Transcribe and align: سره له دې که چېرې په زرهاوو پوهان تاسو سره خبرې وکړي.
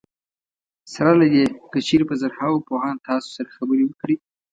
سره 0.93 1.11
له 1.19 1.25
دې 1.33 1.43
که 1.71 1.79
چېرې 1.87 2.05
په 2.09 2.15
زرهاوو 2.21 2.65
پوهان 2.67 2.95
تاسو 3.07 3.27
سره 3.37 3.49
خبرې 3.57 3.83
وکړي. 3.85 4.15